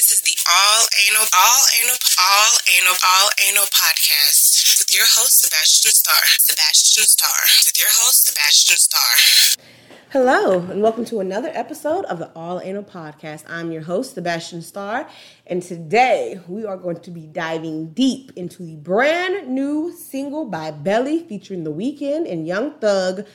[0.00, 5.42] This is the All Anal, All Anal, All Anal, All Anal podcast with your host,
[5.42, 6.24] Sebastian Starr.
[6.38, 7.44] Sebastian Starr.
[7.66, 9.60] With your host, Sebastian Starr.
[10.08, 13.44] Hello, and welcome to another episode of the All Anal Podcast.
[13.46, 15.06] I'm your host, Sebastian Starr,
[15.46, 20.70] and today we are going to be diving deep into the brand new single by
[20.70, 23.26] Belly featuring The Weeknd and Young Thug,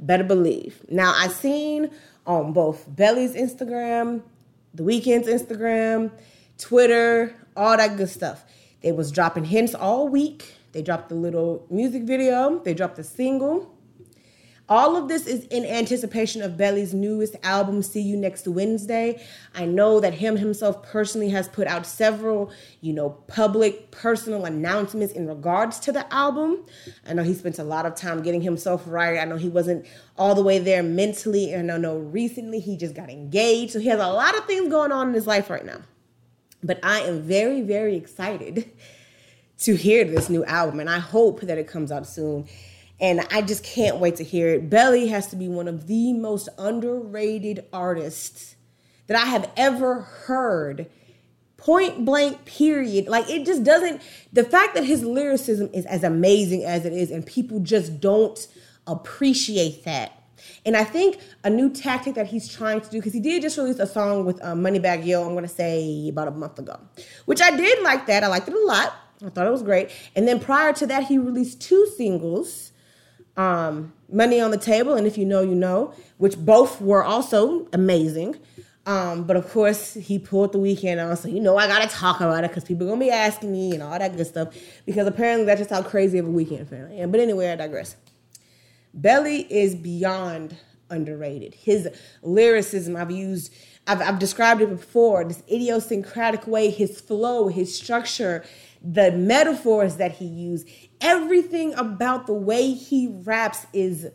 [0.00, 0.86] Better Believe.
[0.88, 1.90] Now, I've seen
[2.26, 4.22] on both Belly's Instagram,
[4.74, 6.10] The Weeknd's Instagram,
[6.58, 8.44] Twitter, all that good stuff.
[8.82, 10.54] They was dropping hints all week.
[10.72, 13.73] They dropped the little music video, they dropped the single.
[14.66, 19.22] All of this is in anticipation of Belly's newest album, See You Next Wednesday.
[19.54, 22.50] I know that him himself personally has put out several,
[22.80, 26.64] you know, public, personal announcements in regards to the album.
[27.06, 29.18] I know he spent a lot of time getting himself right.
[29.18, 29.84] I know he wasn't
[30.16, 31.52] all the way there mentally.
[31.52, 33.72] And I know recently he just got engaged.
[33.72, 35.82] So he has a lot of things going on in his life right now.
[36.62, 38.72] But I am very, very excited
[39.58, 40.80] to hear this new album.
[40.80, 42.46] And I hope that it comes out soon
[43.00, 44.70] and I just can't wait to hear it.
[44.70, 48.56] Belly has to be one of the most underrated artists
[49.06, 50.86] that I have ever heard.
[51.56, 53.08] Point blank, period.
[53.08, 57.10] Like it just doesn't, the fact that his lyricism is as amazing as it is,
[57.10, 58.46] and people just don't
[58.86, 60.12] appreciate that.
[60.66, 63.56] And I think a new tactic that he's trying to do, because he did just
[63.56, 66.78] release a song with um, Moneybagg Yo, I'm going to say about a month ago,
[67.24, 68.24] which I did like that.
[68.24, 68.94] I liked it a lot.
[69.24, 69.90] I thought it was great.
[70.14, 72.72] And then prior to that, he released two singles
[73.36, 77.68] um, Money on the Table and If You Know, You Know, which both were also
[77.72, 78.36] amazing.
[78.86, 82.20] Um, but of course, he pulled the Weeknd on, so you know I gotta talk
[82.20, 84.54] about it because people are gonna be asking me and all that good stuff.
[84.84, 87.10] Because apparently that's just how crazy of a Weeknd fan I am.
[87.10, 87.96] But anyway, I digress.
[88.92, 90.56] Belly is beyond
[90.90, 91.54] underrated.
[91.54, 91.88] His
[92.22, 93.52] lyricism, I've used,
[93.86, 95.24] I've, I've described it before.
[95.24, 98.44] This idiosyncratic way, his flow, his structure,
[98.82, 100.68] the metaphors that he used,
[101.04, 104.08] everything about the way he raps is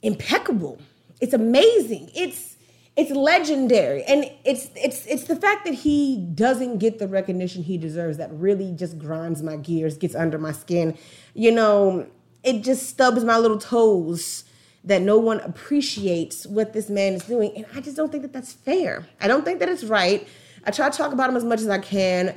[0.00, 0.80] impeccable.
[1.20, 2.10] It's amazing.
[2.14, 2.56] It's
[2.94, 4.04] it's legendary.
[4.04, 8.30] And it's it's it's the fact that he doesn't get the recognition he deserves that
[8.32, 10.96] really just grinds my gears, gets under my skin.
[11.34, 12.06] You know,
[12.44, 14.44] it just stubs my little toes
[14.84, 17.52] that no one appreciates what this man is doing.
[17.56, 19.06] And I just don't think that that's fair.
[19.20, 20.26] I don't think that it's right.
[20.64, 22.36] I try to talk about him as much as I can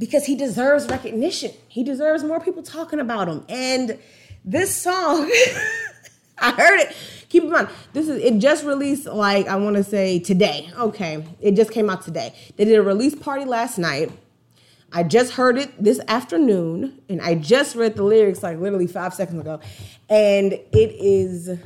[0.00, 1.52] because he deserves recognition.
[1.68, 3.44] He deserves more people talking about him.
[3.50, 3.98] And
[4.44, 5.30] this song,
[6.38, 6.96] I heard it.
[7.28, 10.68] Keep in mind, this is it just released like I want to say today.
[10.76, 12.34] Okay, it just came out today.
[12.56, 14.10] They did a release party last night.
[14.92, 19.14] I just heard it this afternoon, and I just read the lyrics like literally five
[19.14, 19.60] seconds ago,
[20.08, 21.56] and it is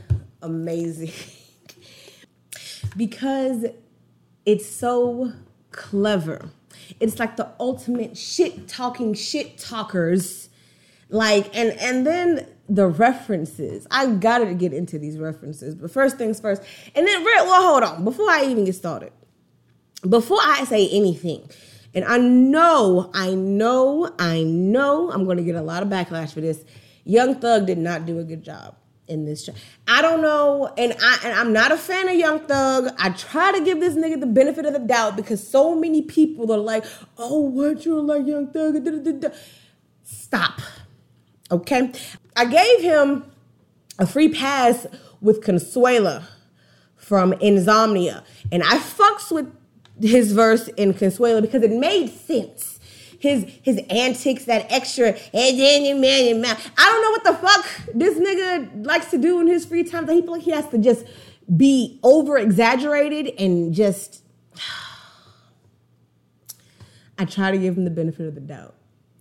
[0.43, 1.13] amazing
[2.97, 3.65] because
[4.45, 5.33] it's so
[5.71, 6.51] clever
[7.01, 10.49] it's like the ultimate shit talking shit talkers.
[11.11, 13.87] Like and and then the references.
[13.91, 15.75] I gotta get into these references.
[15.75, 16.63] But first things first.
[16.95, 18.05] And then well, hold on.
[18.05, 19.13] Before I even get started,
[20.09, 21.49] before I say anything,
[21.95, 26.41] and I know, I know, I know I'm gonna get a lot of backlash for
[26.41, 26.65] this.
[27.05, 28.77] Young Thug did not do a good job
[29.09, 29.49] in this.
[29.87, 32.95] I don't know, and I and I'm not a fan of Young Thug.
[32.99, 36.53] I try to give this nigga the benefit of the doubt because so many people
[36.53, 36.85] are like,
[37.19, 39.33] "Oh, what you like Young Thug?"
[40.03, 40.61] Stop,
[41.51, 41.93] okay?
[42.37, 43.25] I gave him
[43.99, 44.87] a free pass
[45.21, 46.25] with Consuela
[46.97, 49.55] from Inzombia, and I fucks with
[50.01, 52.74] his verse in Consuela because it made sense
[53.25, 56.45] his his antics, that extra and then man,
[56.79, 60.07] I don't know what the fuck this nigga likes to do in his free time.
[60.07, 61.07] That he like he has to just
[61.57, 64.23] be over exaggerated and just.
[67.19, 68.75] I try to give him the benefit of the doubt.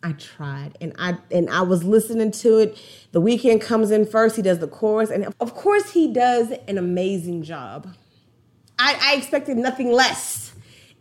[0.04, 2.78] I tried and I and I was listening to it.
[3.14, 6.78] The Weeknd comes in first, he does the chorus, and of course he does an
[6.78, 7.88] amazing job.
[8.78, 10.43] I, I expected nothing less.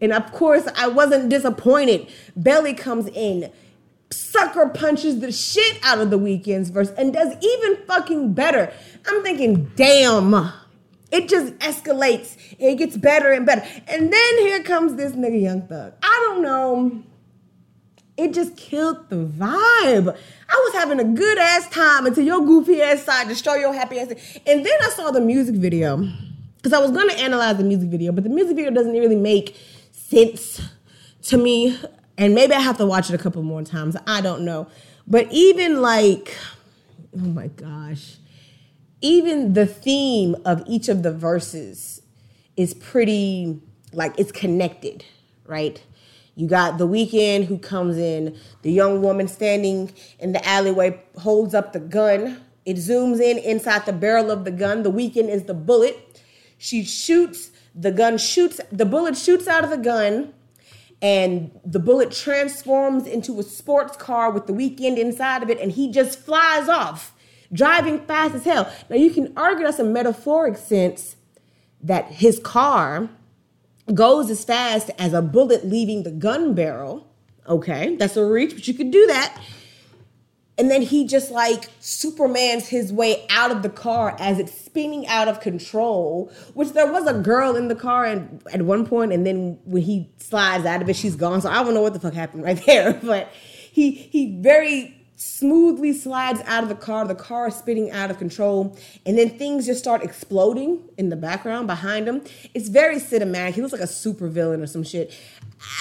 [0.03, 2.09] And of course, I wasn't disappointed.
[2.37, 3.51] Belly comes in,
[4.11, 8.73] sucker punches the shit out of the Weeknd's verse and does even fucking better.
[9.07, 10.53] I'm thinking, damn.
[11.13, 12.37] It just escalates.
[12.59, 13.63] It gets better and better.
[13.87, 15.93] And then here comes this nigga Young Thug.
[16.03, 17.03] I don't know.
[18.17, 20.17] It just killed the vibe.
[20.49, 24.01] I was having a good ass time until your goofy ass side destroy your happy
[24.01, 24.09] ass.
[24.47, 26.09] And then I saw the music video.
[26.57, 29.17] Because I was going to analyze the music video, but the music video doesn't really
[29.17, 29.57] make
[30.13, 30.61] sense
[31.23, 31.79] to me.
[32.19, 33.97] And maybe I have to watch it a couple more times.
[34.07, 34.69] I don't know.
[35.07, 36.37] But even like,
[37.17, 38.17] oh my gosh,
[39.01, 42.03] even the theme of each of the verses
[42.57, 43.61] is pretty,
[43.93, 45.05] like, it's connected,
[45.47, 45.83] right?
[46.35, 51.55] You got the Weeknd who comes in, the young woman standing in the alleyway holds
[51.55, 52.43] up the gun.
[52.65, 54.83] It zooms in inside the barrel of the gun.
[54.83, 56.23] The Weeknd is the bullet.
[56.59, 60.35] She shoots, the gun shoots, the bullet shoots out of the gun,
[61.01, 65.73] and the bullet transforms into a sports car with the Weeknd inside of it, and
[65.73, 67.15] he just flies off,
[67.53, 68.73] driving fast as hell.
[68.89, 71.17] Now, you can argue that's a metaphoric sense
[71.83, 73.11] that his car
[73.93, 77.09] goes as fast as a bullet leaving the gun barrel.
[77.49, 79.37] Okay, that's a reach, but you could do that.
[80.59, 85.07] And then he just like Superman's his way out of the car as it's spinning
[85.07, 86.31] out of control.
[86.55, 89.83] Which there was a girl in the car and at one point, and then when
[89.83, 91.41] he slides out of it, she's gone.
[91.41, 92.93] So I don't know what the fuck happened right there.
[92.93, 93.33] But
[93.73, 97.07] he he very smoothly slides out of the car.
[97.07, 98.77] The car is spinning out of control.
[99.07, 102.23] And then things just start exploding in the background behind him.
[102.55, 103.55] It's very cinematic.
[103.55, 105.15] He looks like a super villain or some shit.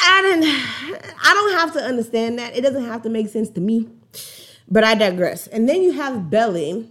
[0.04, 0.46] I didn't
[1.24, 2.56] I don't have to understand that.
[2.56, 3.90] It doesn't have to make sense to me.
[4.72, 5.48] But I digress.
[5.48, 6.90] And then you have Belly,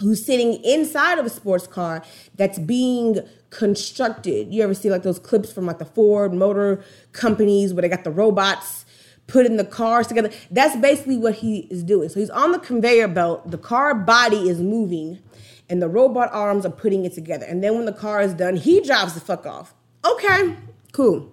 [0.00, 2.02] who's sitting inside of a sports car
[2.36, 3.20] that's being
[3.50, 4.52] constructed.
[4.52, 6.82] You ever see like those clips from like the Ford Motor
[7.12, 8.86] companies where they got the robots
[9.26, 10.30] putting the cars together.
[10.50, 12.08] That's basically what he is doing.
[12.08, 15.20] So he's on the conveyor belt, the car body is moving,
[15.68, 17.46] and the robot arms are putting it together.
[17.46, 19.74] And then when the car is done, he drives the fuck off.
[20.04, 20.56] Okay,
[20.92, 21.32] cool.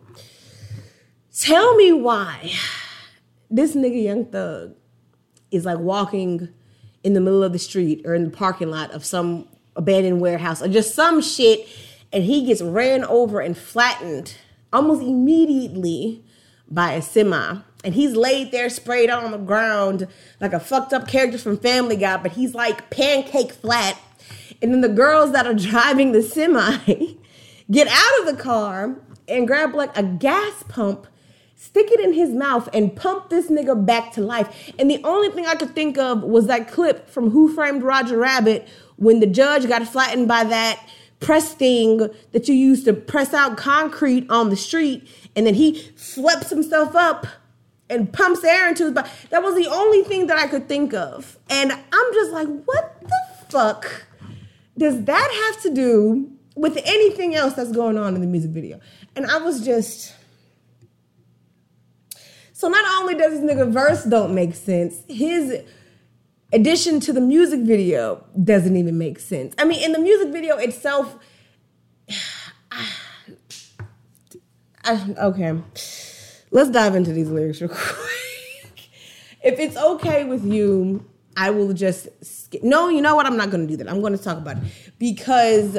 [1.35, 2.51] Tell me why
[3.49, 4.75] this nigga Young Thug
[5.51, 6.49] is like walking
[7.03, 10.61] in the middle of the street or in the parking lot of some abandoned warehouse
[10.61, 11.67] or just some shit
[12.11, 14.35] and he gets ran over and flattened
[14.73, 16.23] almost immediately
[16.69, 20.07] by a semi and he's laid there sprayed out on the ground
[20.41, 23.97] like a fucked up character from Family Guy, but he's like pancake flat.
[24.61, 26.77] And then the girls that are driving the semi
[27.71, 28.97] get out of the car
[29.27, 31.07] and grab like a gas pump,
[31.61, 34.71] stick it in his mouth, and pump this nigga back to life.
[34.79, 38.17] And the only thing I could think of was that clip from Who Framed Roger
[38.17, 38.65] Rabbit
[38.95, 40.81] when the judge got flattened by that
[41.19, 45.81] press thing that you use to press out concrete on the street, and then he
[45.97, 47.27] flips himself up
[47.89, 49.09] and pumps air into his body.
[49.29, 51.37] That was the only thing that I could think of.
[51.49, 53.19] And I'm just like, what the
[53.49, 54.05] fuck
[54.77, 58.79] does that have to do with anything else that's going on in the music video?
[59.17, 60.15] And I was just.
[62.59, 65.61] So not only does this nigga verse don't make sense, his
[66.51, 69.55] addition to the music video doesn't even make sense.
[69.57, 71.15] I mean, in the music video itself,
[72.71, 72.85] I,
[74.83, 75.57] I, okay
[76.51, 78.89] let's dive into these lyrics real quick.
[79.43, 81.05] if it's okay with you,
[81.37, 82.63] I will just skip.
[82.63, 83.25] No, you know what?
[83.25, 83.89] I'm not going to do that.
[83.89, 84.63] I'm going to talk about it
[84.97, 85.77] because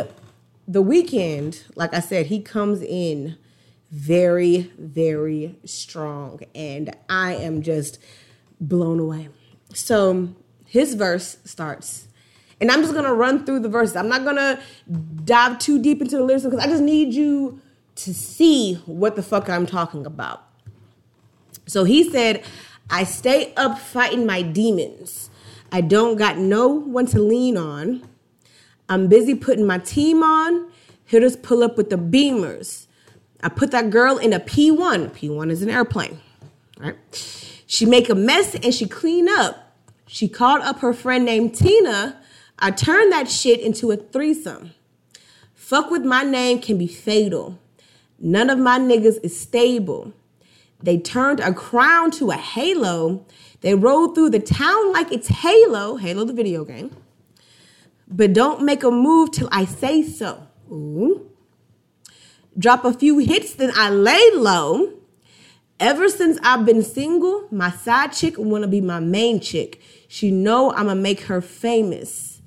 [0.67, 3.37] the Weeknd, like I said, he comes in
[3.91, 7.99] very, very strong, and I am just
[8.61, 9.29] blown away.
[9.75, 10.29] So
[10.67, 12.07] his verse starts.
[12.61, 13.97] And I'm just gonna run through the verses.
[13.97, 14.61] I'm not gonna
[15.25, 17.61] dive too deep into the lyrics because I just need you
[17.97, 20.45] to see what the fuck I'm talking about.
[21.67, 22.45] So he said,
[22.91, 25.31] I stay up fighting my demons.
[25.73, 28.03] I don't got no one to lean on.
[28.89, 30.71] I'm busy putting my team on.
[31.05, 32.87] Hitters pull up with the beamers.
[33.43, 35.11] I put that girl in a P1.
[35.11, 36.21] P1 is an airplane.
[36.79, 36.97] Right?
[37.67, 39.77] She make a mess and she clean up.
[40.07, 42.21] She called up her friend named Tina.
[42.59, 44.73] I turned that shit into a threesome.
[45.55, 47.59] Fuck with my name can be fatal.
[48.19, 50.13] None of my niggas is stable.
[50.83, 53.25] They turned a crown to a halo.
[53.61, 56.97] They rode through the town like it's Halo, Halo the video game.
[58.09, 60.47] But don't make a move till I say so.
[60.71, 61.30] Ooh.
[62.61, 64.93] Drop a few hits, then I lay low.
[65.81, 69.81] Ever since I've been single, my side chick wanna be my main chick.
[70.07, 72.41] She know I'ma make her famous.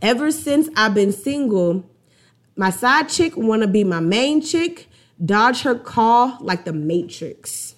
[0.00, 1.84] Ever since I've been single,
[2.56, 4.88] my side chick wanna be my main chick
[5.24, 7.74] dodge her call like the Matrix.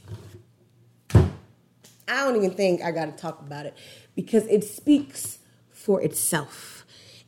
[1.13, 3.77] I don't even think I got to talk about it
[4.15, 5.39] because it speaks
[5.71, 6.80] for itself.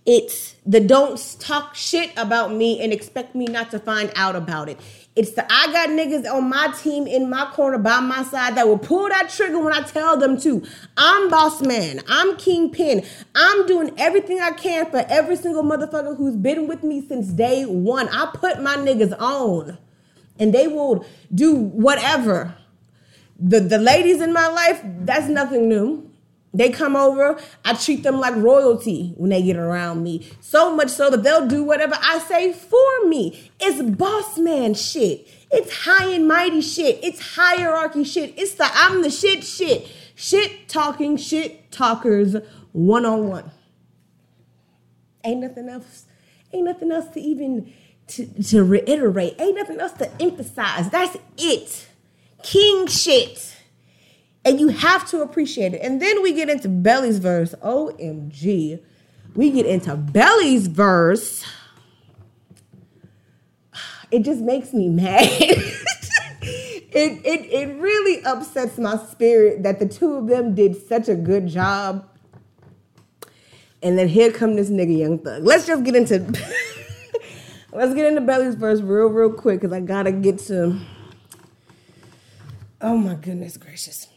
[0.05, 4.69] It's the don't talk shit about me and expect me not to find out about
[4.69, 4.81] it.
[5.15, 8.67] It's the I got niggas on my team in my corner by my side that
[8.67, 10.67] will pull that trigger when I tell them to.
[10.97, 12.01] I'm boss man.
[12.09, 13.05] I'm kingpin.
[13.37, 17.65] I'm doing everything I can for every single motherfucker who's been with me since day
[17.65, 18.09] one.
[18.09, 19.79] I put my niggas on
[20.39, 22.57] and they will do whatever.
[23.39, 26.12] The the ladies in my life, that's nothing new.
[26.55, 30.31] They come over, I treat them like royalty when they get around me.
[30.41, 33.51] So much so that they'll do whatever I say for me.
[33.59, 35.27] It's boss man shit.
[35.51, 37.01] It's high and mighty shit.
[37.03, 38.35] It's hierarchy shit.
[38.37, 39.91] It's the I'm the shit shit.
[40.15, 42.37] Shit talking shit talkers
[42.73, 43.51] one on one.
[45.25, 46.05] Ain't nothing else.
[46.53, 47.73] Ain't nothing else to even
[48.09, 49.37] to, to reiterate.
[49.39, 50.91] Ain't nothing else to emphasize.
[50.91, 51.89] That's it.
[52.43, 53.57] King shit.
[54.45, 55.83] And you have to appreciate it.
[55.83, 57.55] And then we get into Belly's verse.
[57.63, 58.81] OMG.
[59.35, 61.45] We get into Belly's verse.
[64.11, 65.23] It just makes me mad.
[65.23, 65.73] it,
[66.93, 71.47] it, it really upsets my spirit that the two of them did such a good
[71.49, 72.07] job.
[73.83, 75.45] And then here come this nigga Young Thug.
[75.45, 76.19] Let's just get into
[77.73, 80.79] let's get into Belly's verse real, real quick because I gotta get to.
[82.83, 84.12] Oh my goodness gracious.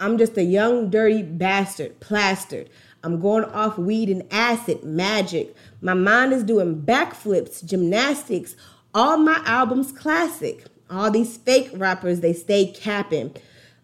[0.00, 2.70] I'm just a young, dirty bastard, plastered.
[3.02, 5.54] I'm going off weed and acid, magic.
[5.80, 8.54] My mind is doing backflips, gymnastics.
[8.94, 10.66] All my albums classic.
[10.90, 13.34] All these fake rappers, they stay capping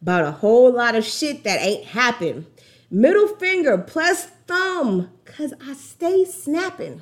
[0.02, 2.46] about a whole lot of shit that ain't happened.
[2.90, 7.00] Middle finger plus thumb, cause I stay snapping.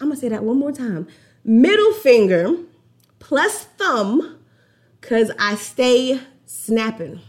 [0.00, 1.06] I'm gonna say that one more time.
[1.44, 2.54] Middle finger
[3.18, 4.38] plus thumb,
[5.00, 7.20] cause I stay snapping.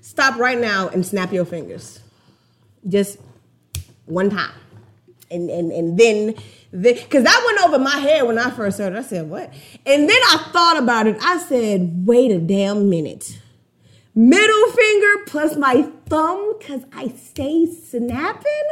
[0.00, 2.00] Stop right now and snap your fingers.
[2.88, 3.18] Just
[4.06, 4.52] one time.
[5.30, 6.34] And and and then
[6.72, 8.98] because that went over my head when I first heard it.
[8.98, 9.52] I said, what?
[9.84, 11.16] And then I thought about it.
[11.20, 13.40] I said, wait a damn minute.
[14.14, 18.68] Middle finger plus my thumb because I stay snapping?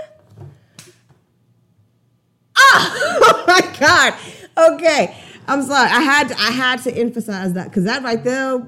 [2.57, 4.75] Oh, oh my God.
[4.75, 5.17] Okay.
[5.47, 5.91] I'm sorry.
[5.91, 8.65] I had to, I had to emphasize that because that right there,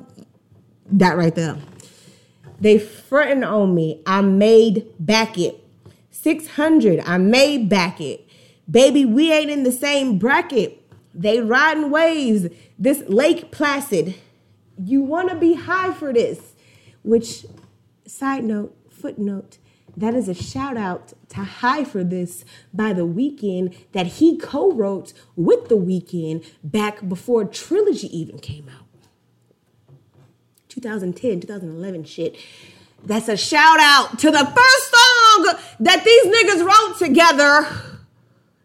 [0.90, 1.56] that right there.
[2.60, 4.02] They fronting on me.
[4.06, 5.62] I made back it.
[6.10, 7.00] 600.
[7.00, 8.26] I made back it.
[8.70, 10.82] Baby, we ain't in the same bracket.
[11.14, 12.48] They riding waves.
[12.78, 14.16] This Lake Placid.
[14.78, 16.54] You want to be high for this.
[17.02, 17.46] Which,
[18.06, 19.58] side note, footnote,
[19.96, 24.72] that is a shout out to High for This by The Weeknd that he co
[24.72, 28.85] wrote with The Weeknd back before Trilogy even came out.
[30.76, 32.36] 2010, 2011 shit.
[33.04, 37.66] That's a shout out to the first song that these niggas wrote together.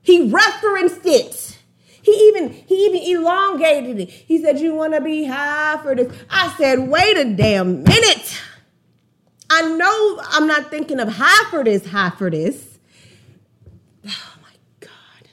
[0.01, 1.57] He referenced it.
[2.01, 4.09] He even he even elongated it.
[4.09, 8.41] He said, "You want to be high for this?" I said, "Wait a damn minute."
[9.49, 12.79] I know I'm not thinking of high for this, high for this.
[14.07, 15.29] Oh my God.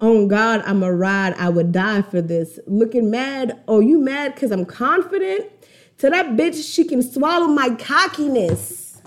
[0.00, 1.34] On God, I'm a ride.
[1.34, 2.58] I would die for this.
[2.66, 3.62] Looking mad.
[3.68, 5.50] Oh, you mad because I'm confident?
[5.98, 9.00] To that bitch, she can swallow my cockiness.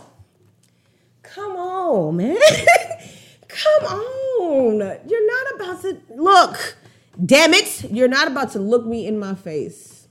[1.21, 2.37] Come on, man.
[3.47, 4.79] Come on.
[5.07, 6.77] You're not about to look.
[7.23, 7.91] Damn it.
[7.91, 10.07] You're not about to look me in my face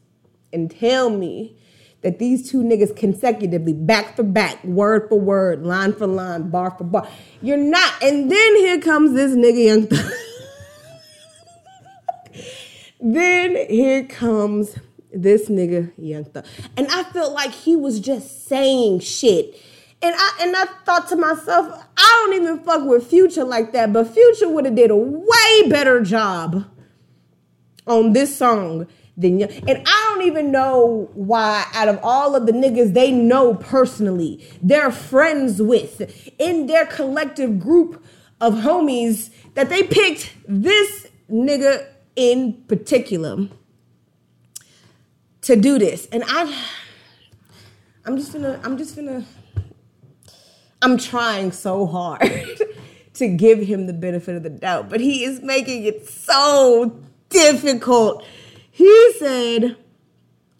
[0.52, 1.56] and tell me
[2.02, 6.70] that these two niggas consecutively, back for back, word for word, line for line, bar
[6.70, 7.08] for bar.
[7.42, 8.02] You're not.
[8.02, 10.12] And then here comes this nigga Young Thug.
[13.00, 14.78] then here comes
[15.12, 16.44] this nigga Young Thug.
[16.76, 19.60] And I felt like he was just saying shit.
[20.00, 23.92] And I and I thought to myself, I don't even fuck with Future like that,
[23.92, 26.64] but Future would have did a way better job
[27.86, 28.86] on this song
[29.16, 29.50] than Young.
[29.50, 34.46] And I don't even know why out of all of the niggas they know personally,
[34.62, 38.04] they're friends with in their collective group
[38.40, 43.48] of homies that they picked this nigga in particular
[45.49, 46.07] to do this.
[46.12, 46.55] And I
[48.05, 49.25] I'm just gonna I'm just gonna
[50.83, 52.31] I'm trying so hard
[53.14, 57.00] to give him the benefit of the doubt, but he is making it so
[57.31, 58.25] difficult.
[58.71, 59.76] He said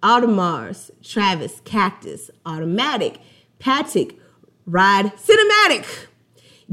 [0.03, 3.21] Audemars, Travis, Cactus, Automatic,
[3.61, 4.17] Patek,
[4.65, 6.07] Ride, Cinematic.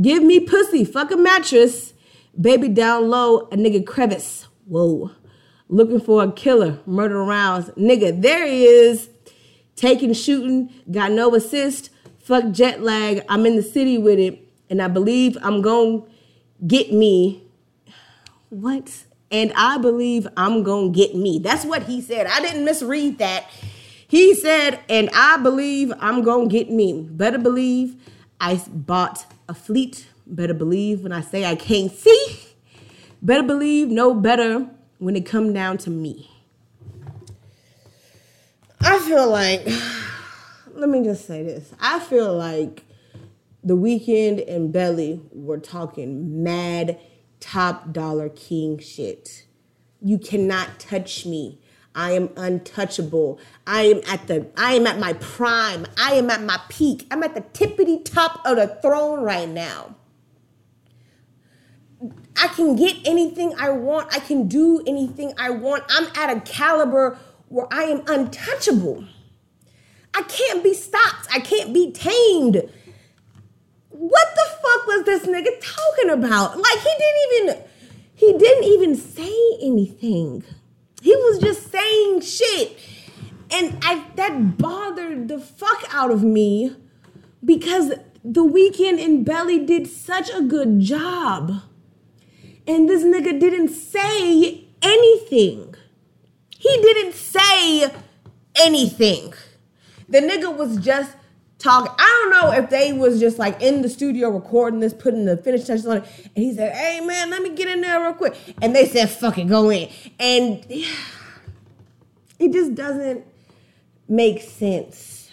[0.02, 1.94] Give me pussy, fuck a mattress.
[2.40, 4.48] Baby down low, a nigga crevice.
[4.66, 5.12] Whoa
[5.68, 7.70] looking for a killer, murder rounds.
[7.72, 9.10] Nigga, there he is.
[9.76, 11.90] Taking shooting, got no assist.
[12.20, 13.24] Fuck jet lag.
[13.30, 16.08] I'm in the city with it, and I believe I'm to
[16.66, 17.44] get me.
[18.50, 19.04] What?
[19.32, 21.40] And I believe I'm to get me.
[21.40, 22.28] That's what he said.
[22.28, 23.46] I didn't misread that.
[24.08, 27.02] He said, and I believe I'm to get me.
[27.10, 27.96] Better believe
[28.40, 30.08] I bought a fleet.
[30.26, 32.40] Better believe when I say I can't see.
[33.22, 34.70] Better believe no better
[35.06, 36.32] when it come down to me.
[38.82, 39.64] I feel like
[40.74, 41.72] let me just say this.
[41.80, 42.84] I feel like
[43.64, 47.00] the Weeknd and Belly were talking mad
[47.40, 49.46] top dollar king shit.
[50.02, 51.62] You cannot touch me.
[51.94, 53.40] I am untouchable.
[53.68, 55.86] I am at the I am at my prime.
[56.00, 57.06] I am at my peak.
[57.12, 59.98] I'm at the tippity top of the throne right now.
[62.38, 64.14] I can get anything I want.
[64.14, 65.84] I can do anything I want.
[65.90, 67.18] I'm at a caliber
[67.50, 69.06] where I am untouchable.
[70.14, 71.28] I can't be stopped.
[71.34, 72.70] I can't be tamed.
[73.90, 76.58] What the fuck was this nigga talking about?
[76.58, 77.64] Like he didn't even
[78.14, 80.44] he didn't even say anything.
[81.02, 82.78] He was just saying shit.
[83.52, 86.76] And I that bothered the fuck out of me
[87.44, 91.62] because the Weeknd in Belly did such a good job.
[92.68, 95.76] And this nigga didn't say anything.
[96.50, 97.92] He didn't say
[98.56, 99.34] anything.
[100.10, 101.16] The nigga was just
[101.60, 101.92] talking.
[101.98, 105.38] I don't know if they was just like in the studio recording this, putting the
[105.38, 106.04] finish touches on it.
[106.36, 108.36] And he said, Hey man, let me get in there real quick.
[108.62, 109.90] And they said, fuck it, go in.
[110.20, 110.66] And
[112.40, 113.26] it just doesn't
[114.08, 115.32] make sense.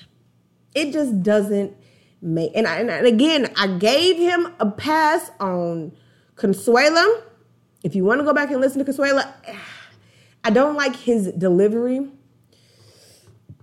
[0.75, 1.77] It just doesn't
[2.23, 5.93] make and, I, and again, I gave him a pass on
[6.37, 7.23] Consuela.
[7.83, 9.33] If you want to go back and listen to Consuela,
[10.45, 12.09] I don't like his delivery,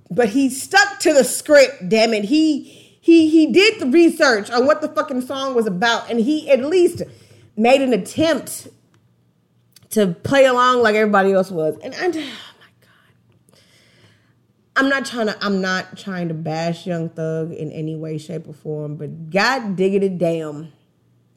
[0.09, 1.89] but he stuck to the script.
[1.89, 2.63] Damn it, he
[2.99, 6.63] he he did the research on what the fucking song was about, and he at
[6.63, 7.01] least
[7.55, 8.67] made an attempt
[9.91, 11.77] to play along like everybody else was.
[11.83, 12.31] And I, oh
[14.79, 18.47] I'm not trying to I'm not trying to bash Young Thug in any way, shape,
[18.47, 20.71] or form, but God diggity damn,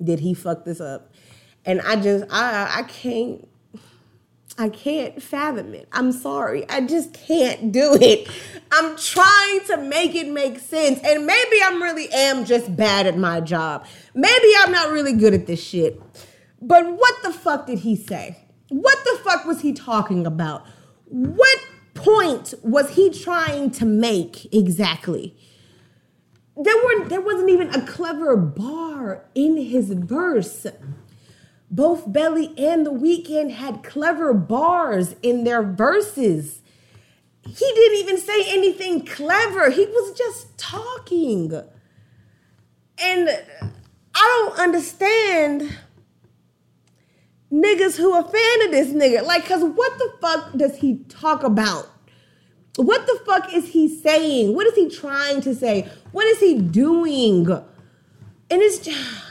[0.03, 1.13] did he fuck this up?
[1.65, 3.49] And I just I I can't
[4.59, 5.89] I can't fathom it.
[5.93, 6.69] I'm sorry.
[6.69, 8.29] I just can't do it.
[8.71, 11.01] I'm trying to make it make sense.
[11.05, 13.87] And maybe I'm really am just bad at my job.
[14.15, 16.01] Maybe I'm not really good at this shit.
[16.61, 18.39] But what the fuck did he say?
[18.69, 20.67] What the fuck was he talking about?
[21.07, 21.59] What
[21.95, 25.37] point was he trying to make exactly?
[26.57, 30.67] There were there wasn't even a clever bar in his verse
[31.73, 36.61] both Belly and The Weeknd had clever bars in their verses.
[37.47, 39.71] He didn't even say anything clever.
[39.71, 41.55] He was just talking.
[43.03, 43.29] And
[44.15, 45.79] I don't understand
[47.51, 49.25] niggas who are fan of this nigga.
[49.25, 51.89] Like, cause what the fuck does he talk about?
[52.77, 54.55] What the fuck is he saying?
[54.55, 55.89] What is he trying to say?
[56.13, 57.51] What is he doing?
[57.51, 59.25] And it's just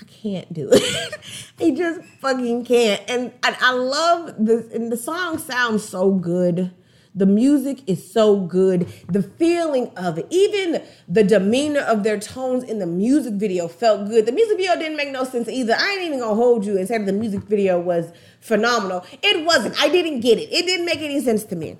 [0.00, 1.14] I can't do it.
[1.58, 3.02] he just fucking can't.
[3.08, 6.72] And I, I love this, and the song sounds so good.
[7.16, 8.92] The music is so good.
[9.08, 14.06] The feeling of it, even the demeanor of their tones in the music video felt
[14.08, 14.26] good.
[14.26, 15.74] The music video didn't make no sense either.
[15.74, 19.02] I ain't even gonna hold you and say the music video was phenomenal.
[19.22, 19.80] It wasn't.
[19.82, 20.52] I didn't get it.
[20.52, 21.78] It didn't make any sense to me.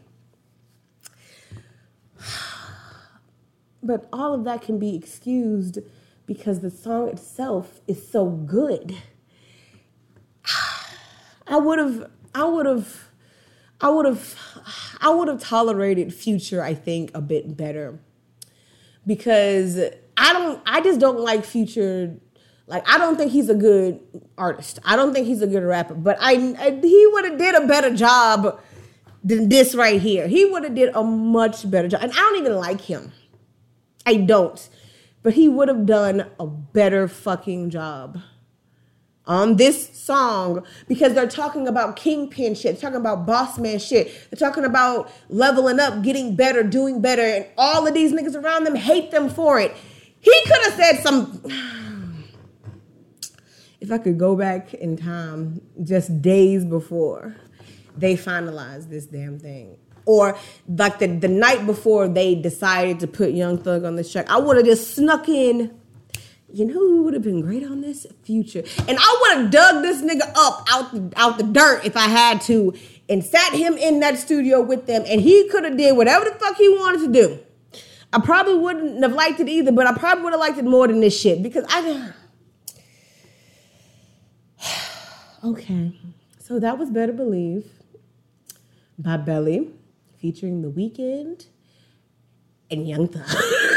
[3.82, 5.78] But all of that can be excused
[6.26, 8.96] because the song itself is so good.
[11.46, 13.10] I would have, I would have,
[13.80, 14.34] I would have,
[15.00, 17.98] I would have tolerated Future, I think, a bit better
[19.06, 19.78] because
[20.16, 22.16] I don't, I just don't like Future.
[22.66, 24.00] Like I don't think he's a good
[24.36, 24.80] artist.
[24.84, 25.94] I don't think he's a good rapper.
[25.94, 28.60] But I, I he would have did a better job
[29.22, 30.26] than this right here.
[30.26, 32.00] He would have did a much better job.
[32.02, 33.12] And I don't even like him.
[34.04, 34.68] I don't
[35.26, 38.16] but he would have done a better fucking job
[39.26, 44.48] on this song because they're talking about kingpin shit, talking about boss man shit, they're
[44.48, 48.74] talking about leveling up, getting better, doing better, and all of these niggas around them
[48.74, 49.76] hate them for it.
[50.20, 51.42] He could have said some.
[53.78, 57.36] If I could go back in time just days before
[57.96, 63.32] they finalized this damn thing, or like the, the night before they decided to put
[63.32, 65.78] Young Thug on this track, I would have just snuck in.
[66.52, 68.06] You know who would have been great on this?
[68.22, 68.62] Future.
[68.86, 72.08] And I would have dug this nigga up out the, out the dirt if I
[72.08, 72.72] had to
[73.08, 76.32] and sat him in that studio with them and he could have did whatever the
[76.32, 77.38] fuck he wanted to do.
[78.12, 80.86] I probably wouldn't have liked it either, but I probably would have liked it more
[80.86, 82.12] than this shit because I
[85.44, 85.98] Okay.
[86.38, 87.68] So that was Better Believe
[88.98, 89.72] by Belly
[90.20, 91.46] featuring The Weeknd
[92.70, 93.26] and Young Thug.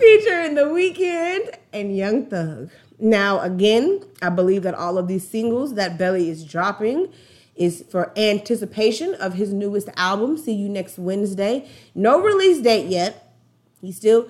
[0.00, 2.70] featuring The Weeknd and Young Thug.
[2.98, 7.12] Now, again, I believe that all of these singles that Belly is dropping
[7.54, 10.38] is for anticipation of his newest album.
[10.38, 11.68] See you next Wednesday.
[11.94, 13.34] No release date yet.
[13.82, 14.28] He's still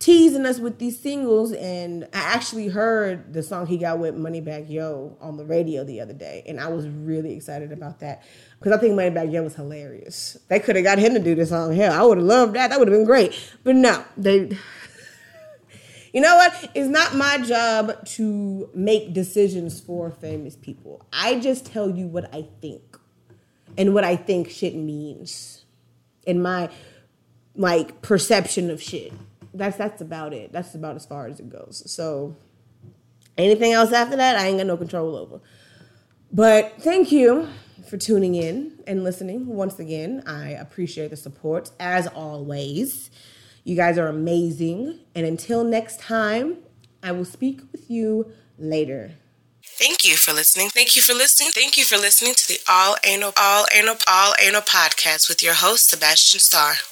[0.00, 1.52] teasing us with these singles.
[1.52, 6.00] And I actually heard the song he got with Moneybagg Yo on the radio the
[6.00, 8.24] other day, and I was really excited about that
[8.58, 10.36] because I think Moneybagg Yo was hilarious.
[10.48, 11.74] They could have got him to do this song.
[11.74, 12.70] Hell, I would have loved that.
[12.70, 13.38] That would have been great.
[13.62, 14.58] But no, they.
[16.12, 16.70] You know what?
[16.74, 21.06] It's not my job to make decisions for famous people.
[21.12, 22.98] I just tell you what I think
[23.78, 25.64] and what I think shit means
[26.26, 26.68] and my
[27.54, 29.12] like perception of shit.
[29.54, 30.52] That's that's about it.
[30.52, 31.82] That's about as far as it goes.
[31.90, 32.36] So
[33.38, 35.40] anything else after that, I ain't got no control over.
[36.30, 37.48] But thank you
[37.88, 40.22] for tuning in and listening once again.
[40.26, 43.10] I appreciate the support as always.
[43.64, 44.98] You guys are amazing.
[45.14, 46.58] And until next time,
[47.02, 49.12] I will speak with you later.
[49.64, 50.68] Thank you for listening.
[50.68, 51.50] Thank you for listening.
[51.50, 55.54] Thank you for listening to the All Anal All Anal All Anal podcast with your
[55.54, 56.74] host Sebastian Starr.